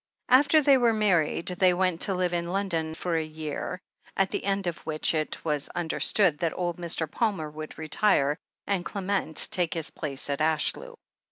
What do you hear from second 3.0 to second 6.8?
a year, at the end of which it was understood that old